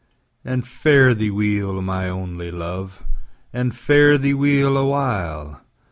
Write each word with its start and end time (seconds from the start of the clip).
And 0.43 0.67
fare 0.67 1.13
thee 1.13 1.29
weel, 1.29 1.79
my 1.83 2.09
only 2.09 2.49
Luve, 2.51 3.05
And 3.53 3.75
fare 3.77 4.17
thee 4.17 4.33
weel 4.33 4.75
a 4.75 4.87
while! 4.87 5.61